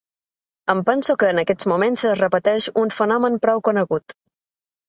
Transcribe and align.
Em 0.73 0.79
penso 0.87 1.15
que 1.23 1.29
en 1.33 1.41
aquests 1.41 1.69
moments 1.73 2.05
es 2.13 2.17
repeteix 2.21 2.71
un 2.85 2.95
fenomen 2.99 3.41
prou 3.47 3.63
conegut. 3.69 4.21